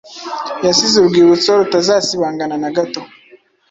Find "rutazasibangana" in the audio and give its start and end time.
1.59-2.55